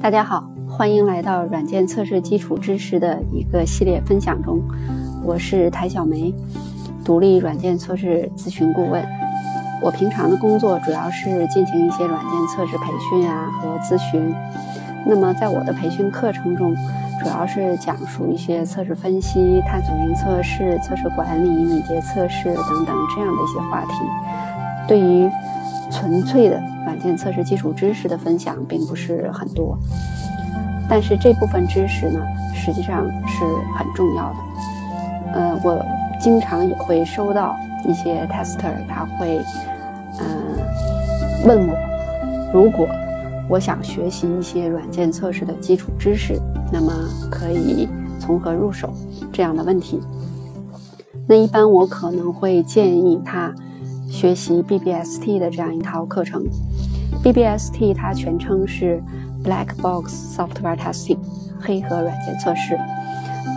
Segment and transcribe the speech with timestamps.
[0.00, 4.62] 大家好，欢迎来到软件测试基础知识的一个系列分享中。
[5.24, 6.32] 我是台小梅，
[7.04, 9.04] 独立软件测试咨询顾问。
[9.82, 14.32] 我平常的工作主要是进行一些软件测试培训啊和咨询。
[15.04, 16.72] 那么在我的培训课程中，
[17.20, 23.94] 主要是讲述一些测试分析、探索型测试、测试管理、敏捷测试等等这样的一些话题。
[24.86, 25.28] 对于
[26.08, 29.78] 纯粹的软件测试基础知识的分享并不是很多，
[30.88, 32.18] 但是这部分知识呢，
[32.54, 33.44] 实际上是
[33.76, 34.36] 很重要的。
[35.34, 35.84] 呃，我
[36.18, 37.54] 经常也会收到
[37.86, 39.38] 一些 tester，他会
[40.18, 41.76] 嗯问我，
[42.54, 42.88] 如果
[43.46, 46.40] 我想学习一些软件测试的基础知识，
[46.72, 46.90] 那么
[47.30, 47.86] 可以
[48.18, 48.90] 从何入手
[49.30, 50.00] 这样的问题。
[51.26, 53.54] 那一般我可能会建议他。
[54.18, 56.42] 学习 BBST 的这样一套课程
[57.22, 59.00] ，BBST 它全称是
[59.44, 61.18] Black Box Software Testing，
[61.60, 62.76] 黑盒软件测试。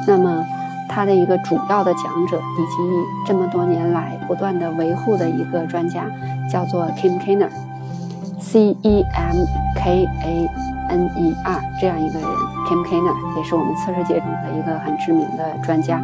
[0.06, 0.46] 那么
[0.88, 2.78] 它的一个主要的讲者以及
[3.26, 6.06] 这么多年来不断的维护的一个专家
[6.48, 9.44] 叫做 Kim Kiner，C E M
[9.78, 10.48] K A
[10.90, 12.30] N E R 这样一个人
[12.68, 16.00] ，Kim Kainer 也是我们测试界中的一个很知名的专家。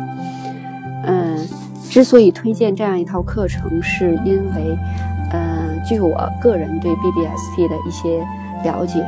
[1.03, 1.38] 嗯。
[1.89, 4.77] 之所以推荐这样一套课程，是因为，
[5.31, 8.19] 呃，据我个人对 BBST 的一些
[8.63, 8.99] 了解，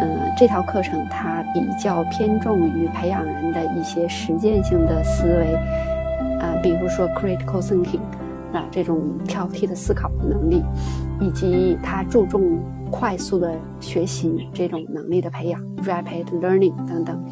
[0.00, 5.54] 嗯，这套课程它比较偏重于培养人的一些实践性的思维，
[6.40, 8.00] 啊，比如说 critical thinking，
[8.52, 10.62] 啊，这种挑剔的思考的能力，
[11.20, 17.22] 以及它注重快速的学习这种能力的培养 rapid learning 等等。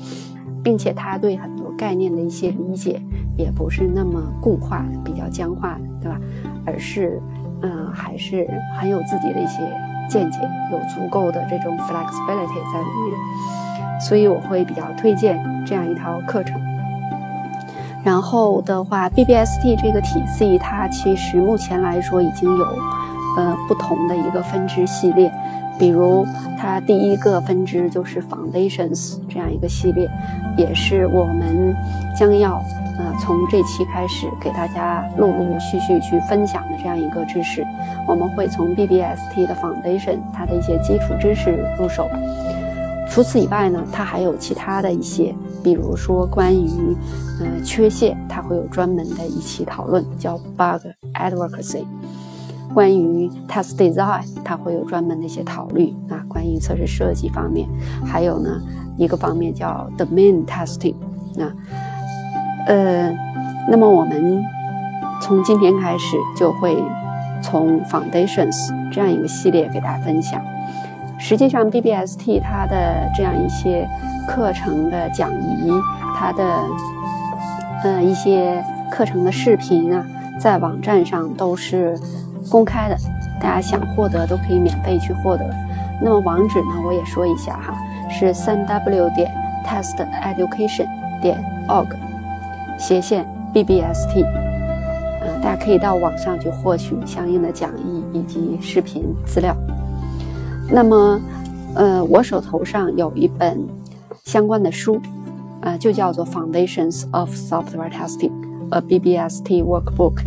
[0.62, 1.50] 并且他对很
[1.80, 3.00] 概念的一些理解
[3.38, 6.20] 也不是那么固化、比较僵化的，对吧？
[6.66, 7.18] 而是，
[7.62, 8.46] 嗯，还是
[8.78, 9.60] 很有自己的一些
[10.06, 10.38] 见解，
[10.70, 13.98] 有足够的这种 flexibility 在里面。
[13.98, 16.60] 所以我会比较推荐这样一套课程。
[18.04, 22.66] 然后的话，BBST 这个体系，它其实目前来说已经有，
[23.38, 25.32] 呃，不同的一个分支系列。
[25.80, 26.26] 比如，
[26.58, 30.10] 它第一个分支就是 Foundations 这样一个系列，
[30.58, 31.74] 也是我们
[32.14, 32.62] 将要
[32.98, 37.66] 呃从这期开始给大家陆陆续续去分享的这样一个知识。
[38.06, 42.10] 我们会从 BBST 的 Foundation 它的一些基础知识入手。
[43.08, 46.94] 除此以外呢，它还有其他的一些，比如说关于
[47.40, 51.84] 呃缺陷，它会有专门的一期讨论，叫 Bug Advocacy。
[52.72, 56.22] 关于 test design，它会有专门的一些考虑啊。
[56.28, 57.68] 关于测试设计方面，
[58.06, 58.60] 还有呢
[58.96, 60.94] 一个方面叫 domain testing。
[61.34, 61.52] 那
[62.66, 63.12] 呃，
[63.68, 64.40] 那么我们
[65.20, 66.82] 从今天开始就会
[67.42, 70.40] 从 foundations 这样一个系列给大家分享。
[71.18, 73.88] 实际上，BBST 它的这样一些
[74.28, 75.72] 课程的讲义，
[76.16, 76.44] 它的
[77.82, 80.06] 呃一些课程的视频啊，
[80.38, 81.98] 在网站上都是。
[82.50, 82.96] 公开的，
[83.40, 85.48] 大家想获得都可以免费去获得。
[86.02, 87.74] 那么网址呢，我也说一下哈，
[88.10, 89.32] 是三 w 点
[89.64, 90.88] testeducation
[91.22, 91.88] 点 org
[92.78, 93.24] 斜线
[93.54, 94.24] bbst。
[95.22, 99.54] 嗯，大家可以到网上去获取相应的讲义以及视频资料。
[100.70, 101.20] 那么，
[101.74, 103.62] 呃，我手头上有一本
[104.24, 104.98] 相关的书，
[105.60, 110.24] 呃，就叫做 Foundations of Software Testing，a BBST Workbook。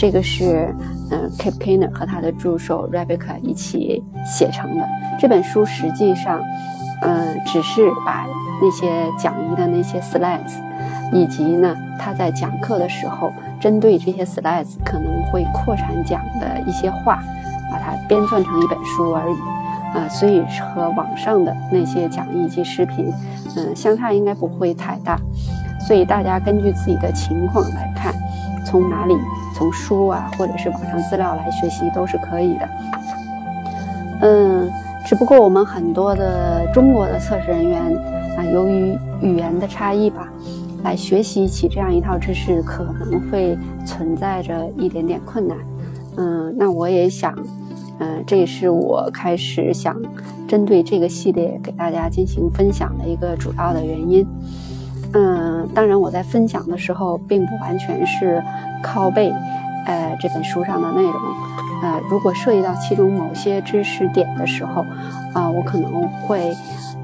[0.00, 0.74] 这个是。
[1.12, 4.88] 嗯，Kip Kiner 和他的助手 Rebecca 一起写成的
[5.18, 6.40] 这本书，实际上，
[7.02, 8.24] 嗯，只是把
[8.62, 10.54] 那些讲义的那些 slides，
[11.12, 17.20] 以及呢他在讲课的时候针对这些 slides 可能会扩展讲的一些话，
[17.72, 19.34] 把它编撰成一本书而已。
[19.98, 20.40] 啊，所以
[20.72, 23.12] 和网上的那些讲义及视频，
[23.56, 25.18] 嗯，相差应该不会太大。
[25.80, 28.14] 所以大家根据自己的情况来看，
[28.64, 29.16] 从哪里。
[29.60, 32.68] 从书啊，或者是网上资料来学习都是可以的。
[34.22, 34.70] 嗯，
[35.04, 37.78] 只不过我们很多的中国的测试人员
[38.38, 40.26] 啊，由于语言的差异吧，
[40.82, 43.54] 来学习起这样一套知识可能会
[43.84, 45.58] 存在着一点点困难。
[46.16, 47.34] 嗯，那我也想，
[47.98, 49.94] 嗯，这也是我开始想
[50.48, 54.26] 针对这个系列给大家进行分享的一个主要的原因。
[55.12, 58.42] 嗯，当然我在分享的时候，并不完全是
[58.82, 59.32] 靠背，
[59.86, 61.14] 呃，这本书上的内容，
[61.82, 64.84] 呃，如果涉及到其中某些知识点的时候，
[65.34, 66.54] 啊，我可能会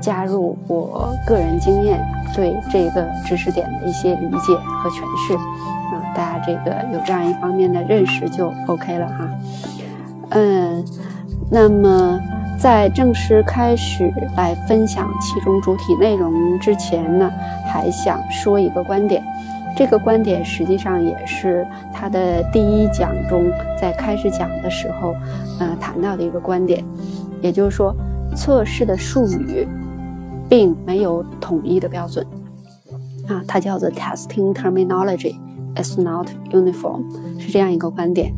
[0.01, 2.01] 加入我个人经验
[2.35, 9.29] 对这个知识点的一些理解和诠释，啊，大家这个有这样一方面的认识就 OK 了哈。
[10.31, 10.85] 嗯，
[11.51, 12.21] 那么
[12.59, 17.31] 在正式开始来分享其中主体内容之前呢，
[17.67, 19.23] 还想说一个观点。
[19.77, 23.45] 这个观点实际上也是他的第一讲中
[23.79, 25.15] 在开始讲的时候，
[25.61, 26.83] 呃，谈到的一个观点，
[27.43, 27.95] 也就是说，
[28.35, 29.69] 测试的术语
[30.49, 32.27] 并没有统一的标准
[33.29, 35.37] 啊，它叫做 testing terminology
[35.77, 37.05] is not uniform，
[37.39, 38.33] 是这样一个观点。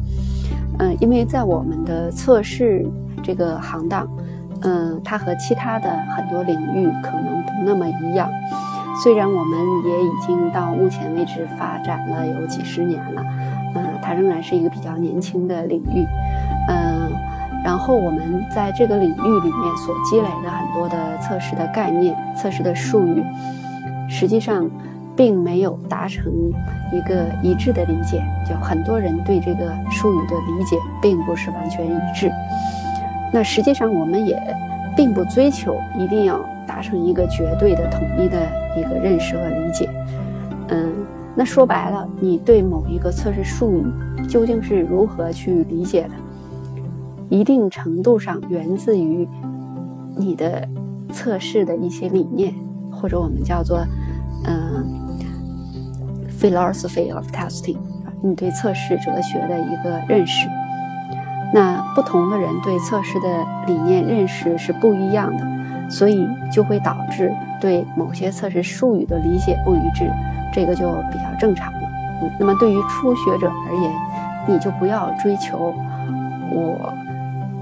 [0.81, 2.85] 嗯，因为在我们的测试
[3.23, 4.09] 这个行当，
[4.63, 8.29] 嗯，它和其他的很多领域可能不那么一样。
[9.03, 13.23] 虽然我们也已经到目前为止发展了有几十年了，
[13.77, 16.05] 嗯，它仍然是一个比较年轻的领域，
[16.69, 17.11] 嗯，
[17.65, 23.23] 然后我们在这个领域里面所积累的很多的测试的概念、测试的术语，
[24.09, 24.69] 实际上
[25.15, 26.33] 并没有达成
[26.93, 32.31] 一个一致的理解，就很多人对这个术语的理解并不是完全一致。
[33.33, 34.35] 那实际上我们也
[34.99, 36.39] 并不追求一定要。
[36.69, 38.39] 达成一个绝对的统一的
[38.77, 39.89] 一个认识和理解，
[40.69, 40.93] 嗯，
[41.35, 46.11] 那说白了，你对某一个测试术语究竟是如何去理解的，
[47.31, 49.27] 一定程度上源自于
[50.15, 50.69] 你的
[51.11, 52.53] 测试的一些理念，
[52.93, 53.83] 或者我们叫做
[54.45, 54.85] 嗯
[56.39, 57.79] ，philosophy of testing，
[58.23, 60.47] 你对测试哲学的一个认识。
[61.53, 65.59] 那不同的人对测试的理念认识是不一样的。
[65.91, 70.05] 所以就会导致对某些测试术语的理解不一致，
[70.53, 71.81] 这个就比较正常了。
[72.21, 73.91] 嗯，那么对于初学者而言，
[74.47, 75.75] 你就不要追求
[76.53, 76.93] 我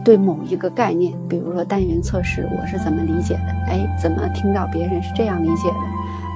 [0.02, 3.54] 对某一个概念，比如说单元测试，我是怎么理解的？
[3.68, 5.76] 哎，怎么听到别人是这样理解的？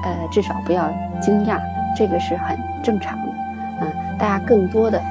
[0.04, 0.88] 呃，至少不要
[1.20, 1.58] 惊讶，
[1.96, 3.32] 这个是很正常的。
[3.80, 5.02] 嗯，大家更多的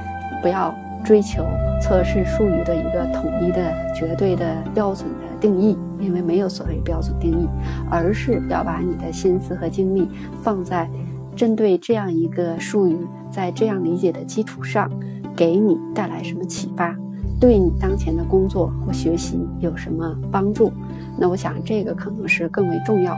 [0.41, 1.45] 不要追求
[1.81, 5.29] 测试术语的一个统一的、绝对的标准的。
[5.39, 7.47] 定义，因为没有所谓标准定义，
[7.89, 10.05] 而是要把你的心思和精力
[10.43, 10.85] 放在
[11.33, 14.91] 针对这样一个术语，在这样理解的基础上，
[15.37, 16.93] 给你带来什么启发，
[17.39, 20.73] 对你当前的工作或学习有什么帮助？
[21.17, 23.15] 那我想这个可能是更为重要。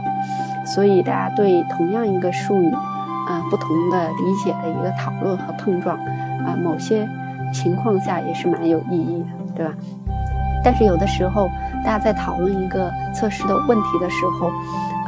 [0.64, 7.08] 所以大家对同样一个术语，啊，不同的理解的一个讨论和碰撞，啊，某些
[7.52, 9.72] 情况下也是蛮有意义的，对吧？
[10.64, 11.48] 但是有的时候，
[11.84, 14.48] 大家在讨论一个测试的问题的时候，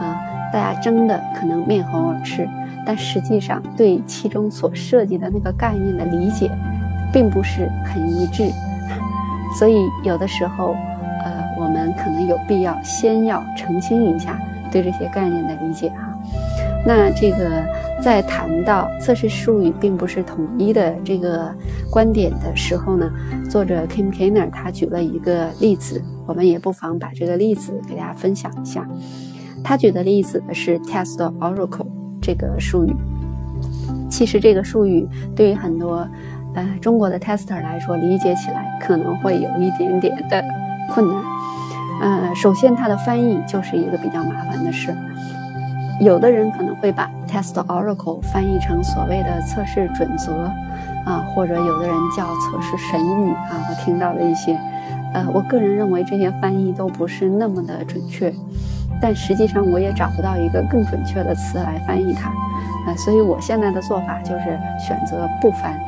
[0.05, 0.20] 啊，
[0.52, 2.49] 大家争的可能面红耳赤，
[2.85, 6.50] 但实际上对其中所涉及的那个概念的理解，
[7.12, 8.50] 并不是很一致。
[9.58, 10.75] 所以有的时候，
[11.25, 14.37] 呃，我们可能有必要先要澄清一下
[14.73, 16.12] 对这些概念的理解哈。
[16.85, 17.64] 那这个
[18.04, 21.50] 在谈到测试术语并不是统一的这个
[21.90, 23.10] 观点的时候呢，
[23.48, 28.86] 作者 Kim Kenner 他举了一个例子，我们也不妨把这个例子给大家分享一下。
[29.64, 31.86] 他举的例子是 test oracle
[32.20, 32.94] 这个术语。
[34.10, 36.06] 其实这个术语对于很多
[36.54, 40.44] 呃中国的 tester 来说，理解起来可能会有一点点的
[40.90, 41.22] 困难。
[42.02, 44.94] 呃，首先它的翻译就是一个比较麻烦的事。
[46.00, 50.32] 有的人可能会把 test oracle 翻译成所谓的测试准则，
[51.05, 53.64] 啊，或者有的人叫测试神谕啊。
[53.70, 54.58] 我听到了一些，
[55.12, 58.32] 呃，我个人认为这些翻译都不是那么的准确，
[59.01, 62.29] 但实际上我也找不到一个更准确的词来翻译它，
[62.91, 65.79] 啊，所以我现在的做法就是选择不翻，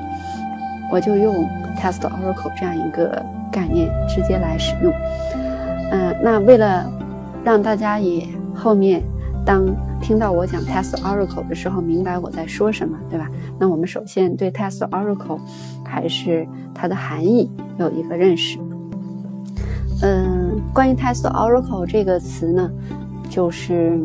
[0.91, 1.45] 我就用
[1.77, 3.21] test oracle 这样一个
[3.51, 4.93] 概念直接来使用。
[5.91, 6.85] 嗯，那为了
[7.45, 9.03] 让大家也后面
[9.47, 9.65] 当。
[9.99, 13.27] 听到我讲 test oracle 的时候，明白我在说什么，对吧？
[13.59, 15.41] 那我们首先对 test oracle
[15.83, 18.59] 还是它的含义有一个认识。
[20.03, 22.71] 嗯，关于 test oracle 这个词呢，
[23.29, 23.99] 就是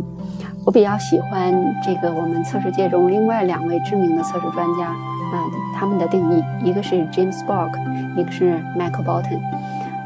[0.66, 5.46] 我比较喜欢这个我们测试界中另外两位知名的测试专家啊，
[5.76, 7.74] 他们的定义，一个是 James Bork，
[8.18, 9.40] 一个是 Michael Bolton。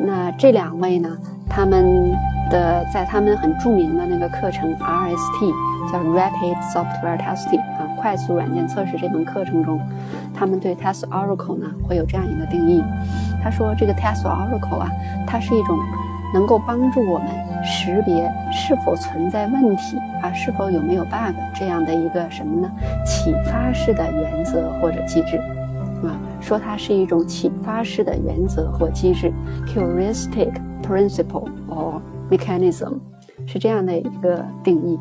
[0.02, 1.16] 那这两位呢，
[1.48, 2.12] 他们
[2.50, 5.54] 的在他们很著名的那个课程 RST。
[5.92, 9.80] 叫 Rapid Software Testing 啊，快速软件测试这门课程中，
[10.34, 12.84] 他们对 Test Oracle 呢会有这样一个定义。
[13.44, 14.90] 他说，这个 Test Oracle 啊，
[15.28, 15.78] 它是一种
[16.34, 17.28] 能够帮助我们
[17.64, 22.72] 识别是否存在问题啊，是否有没有 bug 这样的一个什么呢？
[23.06, 25.38] 启发式的原则或者机制
[26.04, 29.32] 啊，说它是一种启发式的原则或机制
[29.68, 33.00] （heuristic principle or mechanism）
[33.46, 35.00] 是这样的一个定义。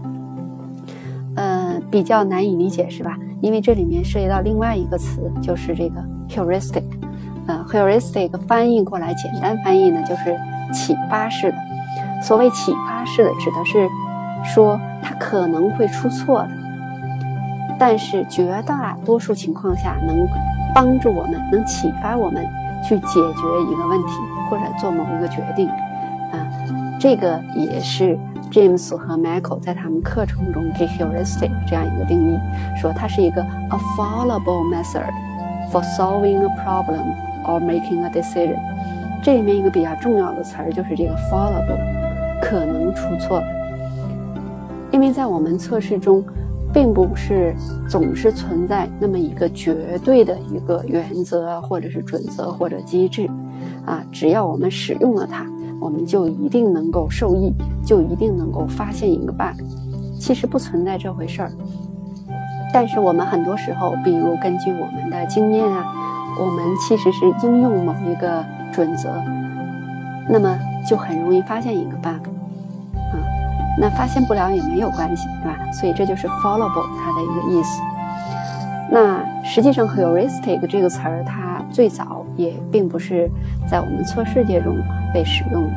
[1.37, 3.17] 呃，比较难以理解是吧？
[3.41, 6.85] 因为这里面涉及到另外一个词，就是这个 heuristic。
[7.47, 10.37] 呃，heuristic 翻译过来，简单翻译呢就是
[10.73, 11.57] 启发式的。
[12.23, 13.89] 所谓启发式的，指的是
[14.45, 16.49] 说它可能会出错的，
[17.79, 20.27] 但是绝大多数情况下能
[20.75, 22.47] 帮助我们，能启发我们
[22.83, 24.13] 去解决一个问题
[24.49, 25.69] 或者做某一个决定。
[27.05, 28.19] 这个也是
[28.51, 32.39] James 和 Michael 在他们课程中给 heuristic 这样一个定义，
[32.81, 35.13] 说它是一个 a followable method
[35.71, 38.57] for solving a problem or making a decision。
[39.23, 43.43] 这里面一个比较重要的词儿就是这个 followable，可能出错，
[44.91, 46.25] 因为在我们测试中，
[46.73, 47.55] 并不是
[47.87, 53.29] 总是存在那么一个绝对的一个原则或者是准则或者机制，
[53.85, 55.45] 啊，只要我们使用了它，
[55.81, 57.53] 我们就一定能够受益，
[57.85, 59.61] 就一定能够发现一个 bug，
[60.19, 61.53] 其实不存在这回事儿。
[62.73, 65.85] 但是我们很多时候，比如根据我们的经验啊，
[66.41, 68.45] 我们其实是应用某一个。
[68.75, 69.09] 准则，
[70.29, 72.27] 那么就很容易发现一个 bug，
[72.97, 73.15] 啊，
[73.79, 75.57] 那发现不了也没有关系，对吧？
[75.73, 77.81] 所以这就是 followable 它的一个意思。
[78.91, 83.31] 那实际上 heuristic 这个词儿，它最早也并不是
[83.69, 84.77] 在我们测试界中
[85.13, 85.71] 被使用，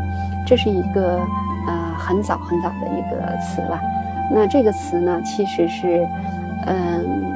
[0.45, 1.19] 这是一个
[1.67, 3.79] 呃很早很早的一个词了。
[4.31, 6.07] 那这个词呢，其实是
[6.65, 7.31] 嗯，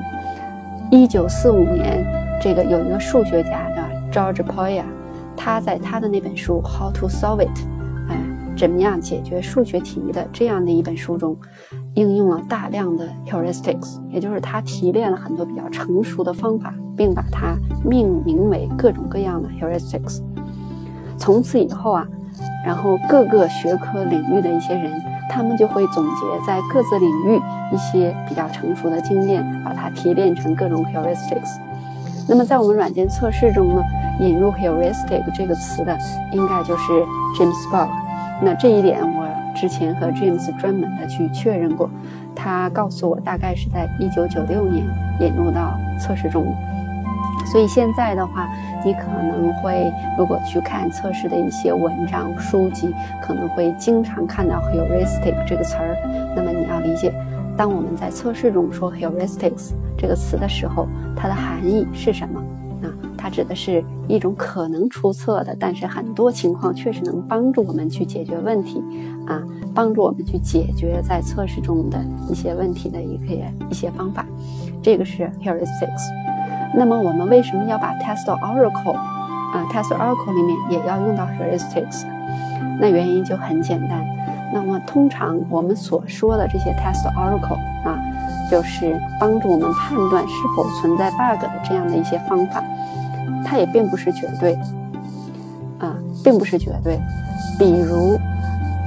[0.90, 2.06] 一九四五年，
[2.42, 4.84] 这个有一个数学家的 George Poya。
[5.38, 7.48] 他在他的那本书《How to Solve It》，
[8.10, 8.18] 哎，
[8.56, 11.36] 怎么样解决数学题的这样的一本书中，
[11.96, 20.22] 应用了大量的 heuristics，也就是他提炼了很多比较成熟的方法，并把它命名为各种各样的 heuristics。
[21.18, 22.08] 从此以后啊，
[22.66, 24.92] 然后各个学科领域的一些人，
[25.30, 27.42] 他们就会总结在各自领域
[27.74, 31.60] 一些比较成熟的经验，把它提炼成各种 heuristics。
[32.28, 33.84] 那么在我们软件测试中呢？
[34.20, 35.98] 引入 heuristic 这个词的，
[36.32, 36.94] 应该就是
[37.36, 37.92] James b o g
[38.44, 39.28] 那这一点我
[39.62, 41.88] 之前和 James 专门的去确认过，
[42.36, 44.84] 他告诉我大概是在1996年
[45.20, 46.52] 引入到测试中。
[47.46, 48.50] 所以现在的话，
[48.84, 52.92] 你可能会如果去看测试的一些文章书籍，
[53.22, 55.96] 可能会经常看到 heuristic 这个词儿。
[56.36, 57.14] 那么你要理解，
[57.56, 62.42] 当我们在测试中说 heuristics 这个词的时候，它的含义是什么？
[63.22, 68.84] 它指的是一种可能出错的，但是很多情况确实能帮助我们去解决问题，
[69.28, 69.40] 啊，
[69.76, 74.26] 帮助我们去解决在测试中的一些问题的一些一些方法。
[74.82, 76.10] 这个是 heuristics。
[76.76, 82.04] 那么我们为什么要把 test oracle 啊 test oracle 里面也要用到 heuristics？
[82.80, 84.04] 那原因就很简单。
[84.54, 87.98] 那么通常我们所说的这些 test oracle 啊，
[88.50, 92.64] 就是帮助我们判断是否存在 bug 的这样的一些方法。
[93.52, 94.54] 它也并不是绝对，
[95.80, 95.94] 啊，
[96.24, 96.98] 并不是绝对。
[97.60, 98.18] 比如，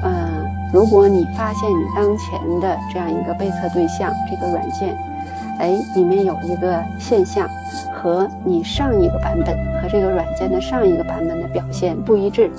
[0.02, 4.96] 嗯，如果你发现你当前的这样一个被测对象这个软件，
[5.58, 7.46] 哎，里面有一个现象
[7.92, 12.50] 和你上一个版本和这个软件的上一个版本的表现不一致，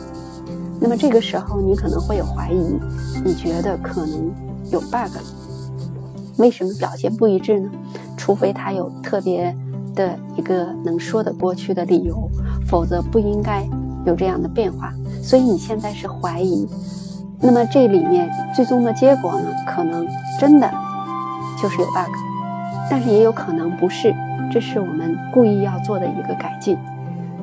[0.79, 2.79] 那么这个时候你可能会有怀疑，
[3.25, 4.31] 你觉得可能
[4.71, 5.17] 有 bug。
[6.37, 7.71] 为什么表现不一致呢？
[8.15, 9.55] 除非它有特别。
[9.95, 12.29] 的一个能说得过去的理由，
[12.67, 13.67] 否则不应该
[14.05, 14.93] 有这样的变化。
[15.23, 16.67] 所以你现在是怀疑，
[17.39, 19.47] 那么这里面最终的结果呢？
[19.67, 20.05] 可能
[20.39, 20.69] 真的
[21.61, 22.11] 就是有 bug，
[22.91, 24.13] 但是也有可能不是。
[24.51, 26.77] 这是我们故意要做的一个改进。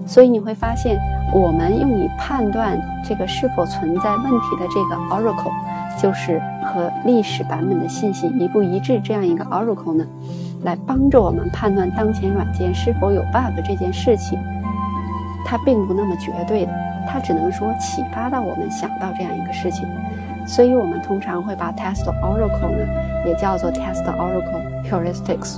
[0.07, 0.97] 所以你会发现，
[1.33, 5.51] 我们用以判断这个是否存在问题的这个 oracle，
[5.99, 10.05] 就是和历史版本的信息一不一致这样一个 oracle 呢？
[10.63, 14.39] 来帮助我们判断当前软件是否有 bug 这件事情，
[15.45, 16.73] 它并不那么绝对的，
[17.09, 19.89] 它只能说启发到我们想到这样一个事情，
[20.47, 22.87] 所以我们通常会把 test oracle 呢
[23.27, 25.57] 也叫做 test oracle heuristics。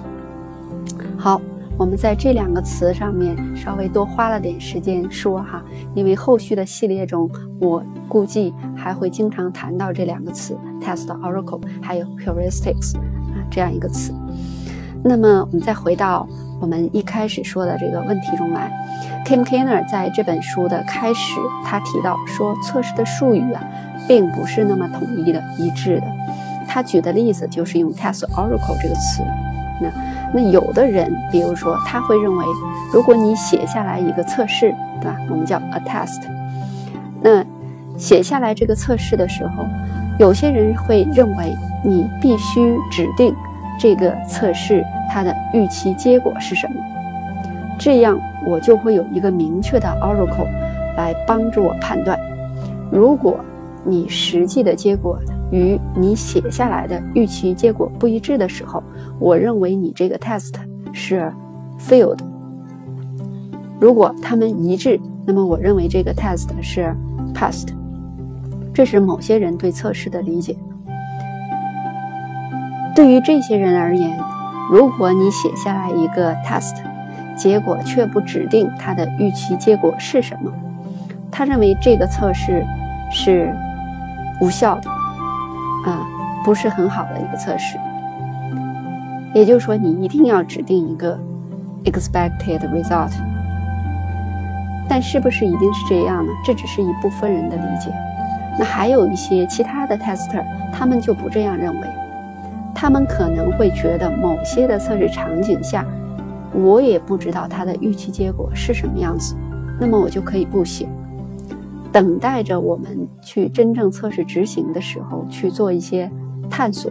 [1.19, 1.41] 好，
[1.77, 5.63] 我们在这两个词上面稍微多花了点时间说哈，
[5.95, 7.29] 因为后续的系列中
[7.61, 14.15] 我估计还会经常谈到这两个词 test oracle 还有 heuristics 啊这样一个词。
[15.03, 16.27] 那么，我们再回到
[16.61, 18.71] 我们一开始说的这个问题中来。
[19.27, 23.63] Kim Kiner 在这本书的开始，他提到说，测试的术语啊，
[24.09, 26.07] 并不是那么统一的、一致的。
[26.67, 29.23] 他举的例子就是用 test oracle 这个词。
[30.33, 32.45] 那有的人，比如说，他会认为，
[32.93, 35.17] 如果你写下来一个测试，对吧？
[35.31, 36.23] 我们叫 a test。
[37.21, 37.45] 那
[37.97, 39.65] 写下来这个测试的时候，
[40.19, 43.35] 有些人会认为你必须指定。
[43.77, 46.75] 这个测试它的预期结果是什么？
[47.77, 50.47] 这样我就会有一个明确的 oracle
[50.97, 52.17] 来帮助我判断。
[52.89, 53.41] 如果
[53.83, 55.19] 你实际的结果
[55.51, 58.83] 与你写下来的预期结果不一致的时候，
[59.19, 60.55] 我认为你这个 test
[60.93, 61.33] 是
[61.79, 62.19] failed。
[63.81, 66.95] 如果它们一致，那么我认为这个 test 是
[67.35, 67.69] passed。
[68.73, 70.57] 这是某些人对测试的理解。
[72.95, 74.17] 对于这些人而言，
[74.71, 76.77] 如果你写下来一个 test，
[77.37, 80.51] 结果却不指定它的预期结果是什么，
[81.31, 82.65] 他认为这个测试
[83.11, 83.53] 是
[84.41, 84.91] 无效的，
[86.45, 87.79] 不是很好的一个测试。
[89.35, 91.19] 也就是说，你一定要指定一个
[91.85, 93.11] expected result。
[94.89, 96.31] 但是不是一定是这样呢？
[96.45, 97.91] 这只是一部分人的理解。
[98.59, 101.89] 那还有一些其他的 tester，他们就不这样认为。
[102.75, 105.87] 他们可能会觉得某些的测试场景下，
[106.53, 109.35] 我也不知道它的预期结果是什么样子，
[109.81, 110.87] 那么我就可以不写，
[111.91, 116.11] 等待着我们去真正测试执行的时候去做一些
[116.51, 116.91] 探索。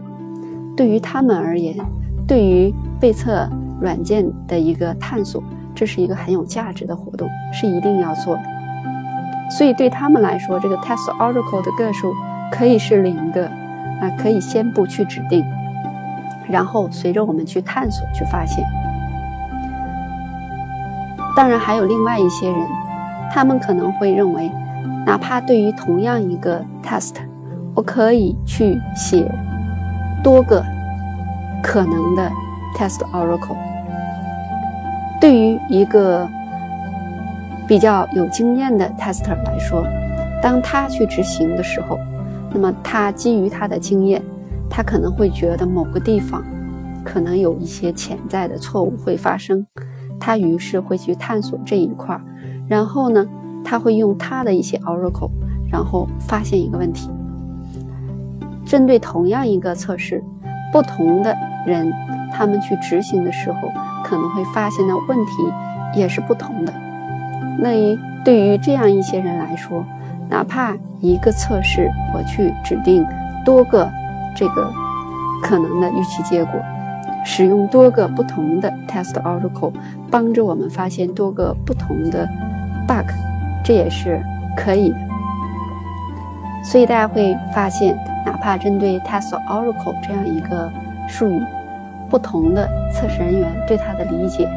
[0.75, 1.75] 对于他们而言，
[2.27, 3.47] 对于被测
[3.79, 5.43] 软件的一个探索，
[5.75, 8.41] 这是一个很有价值的活动，是一定要做的。
[9.51, 12.13] 所以对他们来说，这个 test oracle 的个数
[12.51, 15.43] 可以是零个，啊，可以先不去指定。
[16.49, 18.65] 然后随着我们去探索，去发现。
[21.35, 22.67] 当然还有另外一些人，
[23.31, 24.51] 他们可能会认为，
[25.05, 27.13] 哪怕对于同样一个 test，
[27.75, 29.29] 我可以去写
[30.23, 30.63] 多个
[31.61, 32.31] 可能的
[32.75, 33.57] test oracle。
[35.19, 36.27] 对于一个
[37.67, 39.85] 比较有经验的 tester 来说，
[40.41, 41.97] 当他去执行的时候，
[42.51, 44.21] 那么他基于他的经验。
[44.75, 46.43] 他可能会觉得某个地方
[47.03, 49.67] 可能有一些潜在的错误会发生，
[50.19, 52.21] 他于是会去探索这一块儿，
[52.67, 53.23] 然后呢，
[53.63, 55.29] 他会用他的一些 oracle，
[55.71, 57.07] 然后发现一个问题。
[58.65, 60.23] 针对同样一个测试，
[60.71, 61.91] 不同的人
[62.31, 63.59] 他们去执行的时候，
[64.03, 65.31] 可能会发现的问题
[65.95, 66.73] 也是不同的。
[67.59, 67.71] 那
[68.23, 69.83] 对于这样一些人来说，
[70.29, 73.05] 哪怕一个测试我去指定
[73.45, 73.89] 多个。
[74.35, 74.73] 这个
[75.43, 76.59] 可能的预期结果，
[77.23, 79.71] 使用多个不同的 test oracle
[80.09, 82.27] 帮助我们发现多个不同的
[82.87, 83.07] bug，
[83.63, 84.19] 这也是
[84.57, 84.91] 可以。
[86.63, 87.95] 所以大家会发现，
[88.43, 90.69] 怕针对 test oracle 这样一个
[91.07, 91.41] 术语，
[92.09, 94.49] 不同的测试人员对它的理解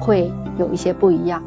[0.00, 1.40] 会有一些不一样，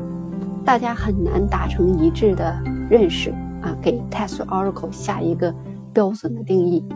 [0.64, 2.58] 大家很难达成一致的
[2.90, 5.54] 认识啊，给 test oracle 下一个
[5.92, 6.88] 标准的定义。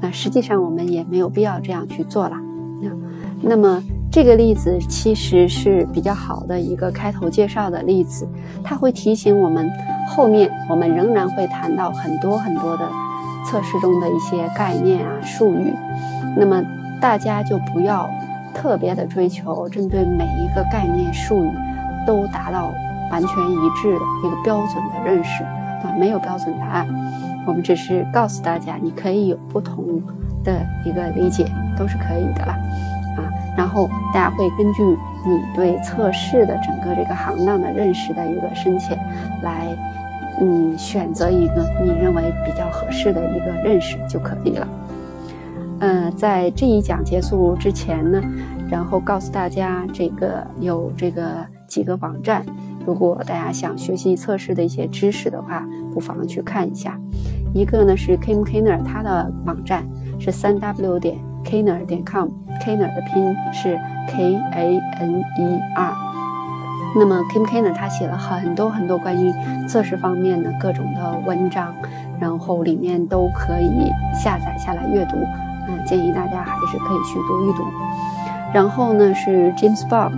[0.00, 2.36] 那实际上我们也没有必要这样去做了。
[2.80, 2.90] 那
[3.42, 8.26] 那么这个例子其实是比较好的一个开头介绍的例子，
[8.64, 9.70] 它会提醒我们，
[10.08, 12.88] 后面我们仍然会谈到很多很多的
[13.50, 15.74] 测试中的一些概念啊术语。
[16.36, 16.62] 那么
[17.00, 18.08] 大家就不要
[18.54, 21.50] 特别的追求针对每一个概念术语
[22.06, 22.72] 都达到
[23.10, 26.86] 完全一致的一个标准的认识啊，没有标准答案。
[27.46, 30.00] 我们只是告诉大家，你可以有不同
[30.44, 31.44] 的一个理解，
[31.76, 32.56] 都是可以的啦，
[33.16, 38.96] 啊，然后大家会根据你对测试的整个这个行当的认识的一个深浅，
[39.42, 39.66] 来，
[40.40, 44.68] 嗯，选择一个你认为比较合适的一个认识就可以了。
[45.80, 48.22] 嗯，在这一讲结束之前呢，
[48.70, 52.44] 然后告诉大家，这个有这个几个网站。
[52.86, 56.98] 如果大家想学习测试的一些知识的话，不妨去看一下。
[57.52, 59.86] 一个呢是 Kim Kiner，他的网站
[60.18, 66.09] 是三 w 点 Kiner 点 com，Kiner 的拼音是 K A N E R。
[66.96, 69.32] 那么 Kim K 呢他写了很多很多关于
[69.68, 71.74] 测试方面的各种的文章，
[72.18, 75.16] 然后里面都可以下载下来阅读。
[75.68, 77.64] 嗯，建议大家还是可以去读一读。
[78.52, 80.12] 然后呢是 James Bob。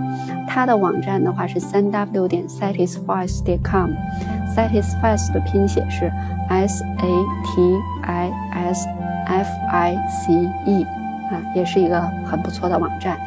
[0.45, 6.11] 他的网站的话是三 w 点 satisfies 点 com，satisfies 的拼写是
[6.47, 7.07] s a
[7.43, 8.87] t i s
[9.25, 10.33] f i c
[10.65, 10.85] e
[11.31, 13.17] 啊，也是一个很不错的网站。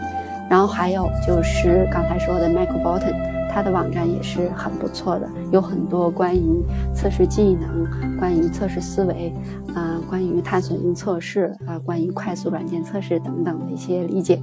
[0.48, 3.14] 然后还有就是刚才说的 Michael Bolton，
[3.56, 6.62] 他的网站也是很不错的，有很多关于
[6.94, 7.86] 测试技能、
[8.18, 9.32] 关于测试思维、
[9.74, 14.38] 啊，关于探索性测试啊，关于快速软件测试等等的一些理解。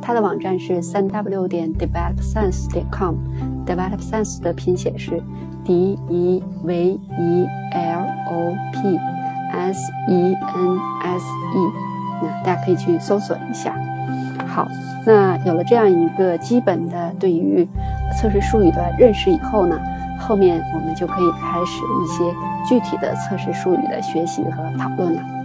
[0.00, 5.20] 它的网站是三 w 点 developsense 点 com，developsense 的拼写是
[5.64, 8.96] d e v e l o p
[9.50, 11.24] s e n s
[11.56, 11.72] e，
[12.22, 13.74] 那大家可以去搜索一下。
[14.58, 14.66] 好，
[15.06, 17.64] 那有了这样一个基本的对于
[18.16, 19.78] 测试术语的认识以后呢，
[20.18, 22.34] 后面我们就可以开始一些
[22.68, 25.37] 具体的测试术语的学习和讨论了。